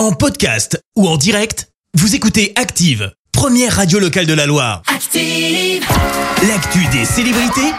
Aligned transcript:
En 0.00 0.12
podcast 0.12 0.82
ou 0.96 1.06
en 1.06 1.18
direct, 1.18 1.68
vous 1.92 2.14
écoutez 2.14 2.54
Active, 2.56 3.12
première 3.32 3.76
radio 3.76 3.98
locale 3.98 4.24
de 4.24 4.32
la 4.32 4.46
Loire. 4.46 4.80
Active. 4.86 5.84
L'actu 6.48 6.86
des 6.86 7.04
célébrités, 7.04 7.70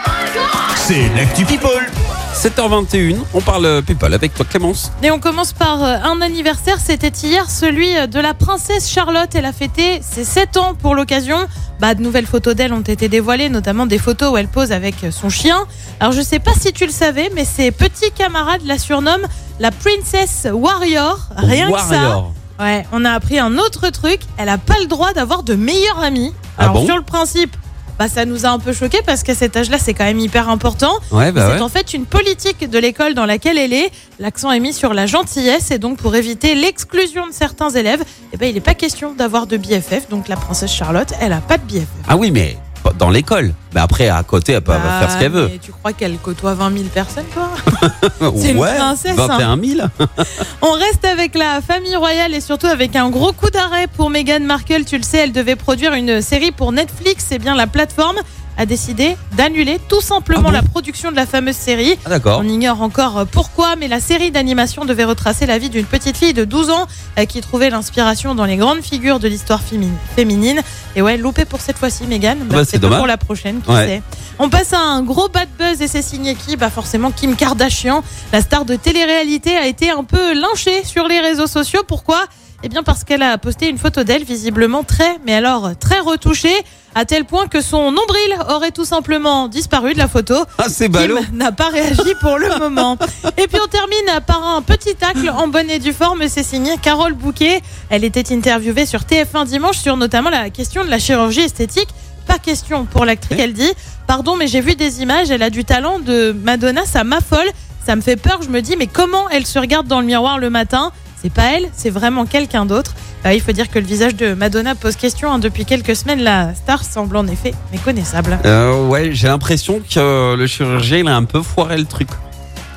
c'est 0.76 1.08
l'actu 1.16 1.44
People. 1.44 1.84
7h21, 2.32 3.16
on 3.34 3.40
parle 3.40 3.82
people 3.82 4.14
avec 4.14 4.34
toi 4.34 4.46
Clémence. 4.48 4.92
Et 5.02 5.10
on 5.10 5.18
commence 5.18 5.52
par 5.52 5.82
euh, 5.82 5.96
un 6.04 6.20
anniversaire, 6.20 6.78
c'était 6.78 7.08
hier 7.08 7.50
celui 7.50 7.92
de 8.06 8.20
la 8.20 8.34
princesse 8.34 8.88
Charlotte. 8.88 9.34
Elle 9.34 9.44
a 9.44 9.52
fêté 9.52 10.00
ses 10.00 10.24
7 10.24 10.56
ans 10.58 10.74
pour 10.76 10.94
l'occasion. 10.94 11.48
Bah, 11.80 11.96
de 11.96 12.02
nouvelles 12.02 12.26
photos 12.26 12.54
d'elle 12.54 12.72
ont 12.72 12.82
été 12.82 13.08
dévoilées, 13.08 13.48
notamment 13.48 13.86
des 13.86 13.98
photos 13.98 14.32
où 14.32 14.36
elle 14.36 14.46
pose 14.46 14.70
avec 14.70 14.94
son 15.10 15.28
chien. 15.28 15.66
Alors 15.98 16.12
je 16.12 16.22
sais 16.22 16.38
pas 16.38 16.52
si 16.54 16.72
tu 16.72 16.86
le 16.86 16.92
savais, 16.92 17.32
mais 17.34 17.44
ses 17.44 17.72
petits 17.72 18.12
camarades 18.12 18.62
la 18.64 18.78
surnomment 18.78 19.26
la 19.62 19.70
Princess 19.70 20.48
Warrior. 20.52 21.20
Rien 21.36 21.70
que 21.70 21.78
ça. 21.78 22.24
Ouais, 22.58 22.84
on 22.92 23.04
a 23.04 23.12
appris 23.12 23.38
un 23.38 23.58
autre 23.58 23.90
truc. 23.90 24.20
Elle 24.36 24.48
a 24.48 24.58
pas 24.58 24.74
le 24.80 24.86
droit 24.86 25.12
d'avoir 25.12 25.44
de 25.44 25.54
meilleurs 25.54 26.00
amis. 26.00 26.34
Ah 26.58 26.64
Alors 26.64 26.74
bon 26.74 26.84
sur 26.84 26.96
le 26.96 27.02
principe, 27.02 27.56
bah 27.96 28.08
ça 28.08 28.24
nous 28.24 28.44
a 28.44 28.48
un 28.48 28.58
peu 28.58 28.72
choqué 28.72 28.98
parce 29.06 29.22
qu'à 29.22 29.36
cet 29.36 29.56
âge-là, 29.56 29.78
c'est 29.78 29.94
quand 29.94 30.04
même 30.04 30.18
hyper 30.18 30.48
important. 30.48 30.92
Ouais, 31.12 31.30
bah 31.30 31.46
c'est 31.46 31.54
ouais. 31.54 31.60
en 31.60 31.68
fait 31.68 31.94
une 31.94 32.06
politique 32.06 32.68
de 32.68 32.78
l'école 32.78 33.14
dans 33.14 33.24
laquelle 33.24 33.56
elle 33.56 33.72
est. 33.72 33.92
L'accent 34.18 34.50
est 34.50 34.58
mis 34.58 34.72
sur 34.72 34.94
la 34.94 35.06
gentillesse 35.06 35.70
et 35.70 35.78
donc 35.78 35.98
pour 35.98 36.16
éviter 36.16 36.56
l'exclusion 36.56 37.28
de 37.28 37.32
certains 37.32 37.70
élèves, 37.70 38.02
eh 38.32 38.36
ben, 38.36 38.46
il 38.46 38.54
n'est 38.54 38.60
pas 38.60 38.74
question 38.74 39.14
d'avoir 39.14 39.46
de 39.46 39.58
BFF. 39.58 40.08
Donc 40.10 40.26
la 40.26 40.36
princesse 40.36 40.72
Charlotte, 40.72 41.12
elle 41.20 41.32
a 41.32 41.40
pas 41.40 41.56
de 41.56 41.62
BFF. 41.62 41.86
Ah 42.08 42.16
oui, 42.16 42.32
mais 42.32 42.56
dans 42.98 43.10
l'école. 43.10 43.54
Mais 43.74 43.80
après, 43.80 44.08
à 44.08 44.22
côté, 44.22 44.52
elle 44.52 44.60
peut 44.60 44.72
Bah, 44.72 44.98
faire 45.00 45.10
ce 45.10 45.18
qu'elle 45.18 45.32
veut. 45.32 45.48
mais 45.50 45.58
Tu 45.58 45.72
crois 45.72 45.92
qu'elle 45.92 46.16
côtoie 46.18 46.54
20 46.54 46.72
000 46.76 46.84
personnes, 46.92 47.24
toi 47.32 47.48
c'est 48.36 48.50
une 48.50 48.58
ouais, 48.58 48.74
princesse, 48.76 49.18
hein. 49.18 49.26
21 49.56 49.58
000. 49.64 49.88
On 50.62 50.72
reste 50.72 51.04
avec 51.04 51.34
la 51.34 51.60
famille 51.60 51.96
royale 51.96 52.34
et 52.34 52.40
surtout 52.40 52.66
avec 52.66 52.94
un 52.96 53.08
gros 53.10 53.32
coup 53.32 53.50
d'arrêt 53.50 53.86
pour 53.86 54.10
Meghan 54.10 54.40
Markle. 54.40 54.84
Tu 54.84 54.96
le 54.98 55.02
sais, 55.02 55.18
elle 55.18 55.32
devait 55.32 55.56
produire 55.56 55.94
une 55.94 56.20
série 56.20 56.50
pour 56.52 56.72
Netflix. 56.72 57.26
C'est 57.28 57.38
bien 57.38 57.54
la 57.54 57.66
plateforme 57.66 58.16
a 58.58 58.66
décidé 58.66 59.16
d'annuler 59.36 59.80
tout 59.88 60.00
simplement 60.00 60.42
Ah 60.44 60.50
bon 60.50 60.50
la 60.52 60.62
production 60.62 61.10
de 61.10 61.16
la 61.16 61.26
fameuse 61.26 61.56
série. 61.56 61.98
Ah. 62.04 62.18
On 62.38 62.44
ignore 62.48 62.82
encore 62.82 63.26
pourquoi, 63.30 63.76
mais 63.76 63.88
la 63.88 64.00
série 64.00 64.30
d'animation 64.30 64.84
devait 64.84 65.04
retracer 65.04 65.46
la 65.46 65.58
vie 65.58 65.70
d'une 65.70 65.86
petite 65.86 66.16
fille 66.16 66.34
de 66.34 66.44
12 66.44 66.70
ans 66.70 66.86
euh, 67.18 67.24
qui 67.24 67.40
trouvait 67.40 67.70
l'inspiration 67.70 68.34
dans 68.34 68.44
les 68.44 68.56
grandes 68.56 68.82
figures 68.82 69.18
de 69.18 69.28
l'histoire 69.28 69.60
féminin- 69.62 69.92
féminine. 70.16 70.60
Et 70.96 71.02
ouais, 71.02 71.16
loupé 71.16 71.44
pour 71.44 71.60
cette 71.60 71.78
fois-ci, 71.78 72.04
Meghan. 72.06 72.36
bah, 72.46 72.64
c'est 72.64 72.72
c'est 72.72 72.80
pour 72.80 73.06
la 73.06 73.16
prochaine, 73.16 73.60
qui 73.62 73.70
Ouais. 73.70 73.86
sait. 73.86 74.02
On 74.38 74.48
passe 74.48 74.72
à 74.72 74.78
un 74.80 75.02
gros 75.02 75.28
bad 75.28 75.48
buzz 75.58 75.80
et 75.80 75.88
c'est 75.88 76.02
signé 76.02 76.34
qui? 76.34 76.56
Bah 76.56 76.70
forcément 76.70 77.10
Kim 77.10 77.36
Kardashian, 77.36 78.02
la 78.32 78.40
star 78.40 78.64
de 78.64 78.76
télé-réalité, 78.76 79.56
a 79.56 79.66
été 79.66 79.90
un 79.90 80.04
peu 80.04 80.34
lynchée 80.34 80.84
sur 80.84 81.06
les 81.06 81.20
réseaux 81.20 81.46
sociaux. 81.46 81.82
Pourquoi? 81.86 82.24
Eh 82.64 82.68
bien 82.68 82.84
parce 82.84 83.02
qu'elle 83.02 83.22
a 83.22 83.38
posté 83.38 83.68
une 83.68 83.78
photo 83.78 84.04
d'elle 84.04 84.22
visiblement 84.22 84.84
très, 84.84 85.18
mais 85.26 85.34
alors 85.34 85.76
très 85.78 85.98
retouchée, 85.98 86.54
à 86.94 87.04
tel 87.04 87.24
point 87.24 87.48
que 87.48 87.60
son 87.60 87.90
nombril 87.90 88.36
aurait 88.50 88.70
tout 88.70 88.84
simplement 88.84 89.48
disparu 89.48 89.94
de 89.94 89.98
la 89.98 90.06
photo. 90.06 90.34
Ah 90.58 90.66
c'est 90.68 90.88
ballot. 90.88 91.18
N'a 91.32 91.50
pas 91.50 91.70
réagi 91.70 92.14
pour 92.20 92.38
le 92.38 92.56
moment. 92.60 92.96
Et 93.36 93.48
puis 93.48 93.58
on 93.60 93.66
termine 93.66 94.20
par 94.26 94.46
un 94.46 94.62
petit 94.62 94.94
tacle 94.94 95.28
en 95.30 95.48
bonne 95.48 95.70
et 95.70 95.80
due 95.80 95.92
forme. 95.92 96.28
C'est 96.28 96.44
signé 96.44 96.76
Carole 96.80 97.14
Bouquet. 97.14 97.62
Elle 97.90 98.04
était 98.04 98.32
interviewée 98.32 98.86
sur 98.86 99.00
TF1 99.00 99.46
dimanche 99.46 99.78
sur 99.78 99.96
notamment 99.96 100.30
la 100.30 100.50
question 100.50 100.84
de 100.84 100.90
la 100.90 101.00
chirurgie 101.00 101.40
esthétique. 101.40 101.88
Pas 102.28 102.38
question 102.38 102.84
pour 102.84 103.04
l'actrice. 103.04 103.38
Elle 103.40 103.54
dit 103.54 103.72
Pardon, 104.06 104.36
mais 104.36 104.46
j'ai 104.46 104.60
vu 104.60 104.76
des 104.76 105.02
images. 105.02 105.32
Elle 105.32 105.42
a 105.42 105.50
du 105.50 105.64
talent 105.64 105.98
de 105.98 106.30
Madonna. 106.30 106.84
Ça 106.84 107.02
m'affole. 107.02 107.50
Ça 107.84 107.96
me 107.96 108.02
fait 108.02 108.16
peur. 108.16 108.40
Je 108.42 108.50
me 108.50 108.60
dis 108.62 108.76
Mais 108.76 108.86
comment 108.86 109.28
elle 109.30 109.46
se 109.46 109.58
regarde 109.58 109.88
dans 109.88 110.00
le 110.00 110.06
miroir 110.06 110.38
le 110.38 110.50
matin 110.50 110.92
C'est 111.22 111.32
pas 111.32 111.52
elle, 111.56 111.68
c'est 111.72 111.90
vraiment 111.90 112.26
quelqu'un 112.26 112.66
d'autre. 112.66 112.94
Euh, 113.24 113.32
il 113.32 113.40
faut 113.40 113.52
dire 113.52 113.70
que 113.70 113.78
le 113.78 113.84
visage 113.86 114.16
de 114.16 114.34
Madonna 114.34 114.74
pose 114.74 114.96
question. 114.96 115.32
hein. 115.32 115.38
Depuis 115.38 115.64
quelques 115.64 115.94
semaines, 115.94 116.20
la 116.20 116.52
star 116.54 116.82
semble 116.82 117.16
en 117.16 117.26
effet 117.28 117.54
méconnaissable. 117.70 118.38
Euh, 118.44 118.88
ouais, 118.88 119.10
j'ai 119.12 119.28
l'impression 119.28 119.80
que 119.88 120.34
le 120.34 120.46
chirurgien 120.48 120.98
il 120.98 121.08
a 121.08 121.14
un 121.16 121.24
peu 121.24 121.40
foiré 121.42 121.78
le 121.78 121.84
truc. 121.84 122.08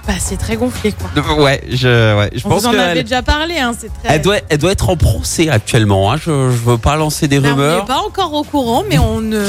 Bah, 0.07 0.13
c'est 0.19 0.37
très 0.37 0.55
gonflé, 0.55 0.93
quoi. 0.93 1.35
Ouais, 1.37 1.63
je, 1.69 2.15
ouais, 2.17 2.29
je 2.35 2.45
On 2.45 2.49
pense 2.49 2.61
vous 2.61 2.67
en 2.67 2.71
qu'elle 2.71 2.79
avait 2.79 3.03
déjà 3.03 3.23
parlé, 3.23 3.57
hein, 3.57 3.73
c'est 3.77 3.87
très. 3.87 4.15
elle 4.15 4.21
doit, 4.21 4.37
elle 4.49 4.59
doit 4.59 4.71
être 4.71 4.89
en 4.89 4.97
procès 4.97 5.49
actuellement. 5.49 6.11
Hein. 6.11 6.17
Je, 6.17 6.25
je 6.51 6.57
veux 6.69 6.77
pas 6.77 6.95
lancer 6.95 7.27
des 7.27 7.39
on 7.39 7.43
rumeurs, 7.43 7.81
n'est 7.81 7.87
pas 7.87 8.01
encore 8.05 8.33
au 8.33 8.43
courant, 8.43 8.83
mais 8.87 8.99
on 8.99 9.19
ne, 9.21 9.43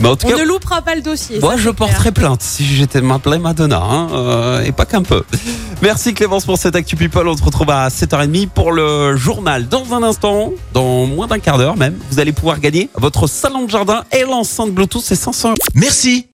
mais 0.00 0.08
en 0.08 0.16
tout 0.16 0.26
on 0.26 0.30
cas, 0.30 0.38
ne 0.38 0.42
loupera 0.44 0.82
pas 0.82 0.96
le 0.96 1.02
dossier. 1.02 1.38
moi 1.38 1.52
ça, 1.52 1.56
je 1.58 1.68
c'est 1.68 1.76
clair. 1.76 1.88
porterais 1.88 2.12
plainte 2.12 2.42
si 2.42 2.64
j'étais 2.64 3.00
m'appelais 3.00 3.38
Madonna, 3.38 3.80
hein, 3.82 4.08
euh, 4.12 4.64
et 4.64 4.72
pas 4.72 4.84
qu'un 4.84 5.02
peu. 5.02 5.22
Merci 5.80 6.14
Clémence 6.14 6.44
pour 6.44 6.58
cette 6.58 6.74
Actu 6.74 6.96
People. 6.96 7.28
On 7.28 7.36
se 7.36 7.44
retrouve 7.44 7.70
à 7.70 7.88
7h30 7.88 8.48
pour 8.48 8.72
le 8.72 9.16
journal. 9.16 9.68
Dans 9.68 9.94
un 9.94 10.02
instant, 10.02 10.52
dans 10.72 11.06
moins 11.06 11.26
d'un 11.26 11.38
quart 11.38 11.58
d'heure 11.58 11.76
même, 11.76 11.96
vous 12.10 12.18
allez 12.18 12.32
pouvoir 12.32 12.58
gagner 12.58 12.88
votre 12.94 13.26
salon 13.26 13.64
de 13.64 13.70
jardin 13.70 14.02
et 14.10 14.22
l'enceinte 14.22 14.72
Bluetooth. 14.72 15.02
C'est 15.04 15.14
500 15.14 15.50
euros. 15.50 15.56
Merci, 15.74 16.28